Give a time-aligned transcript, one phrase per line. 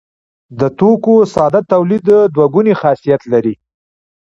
[0.59, 2.03] د توکو ساده تولید
[2.33, 3.55] دوه ګونی خاصیت لري.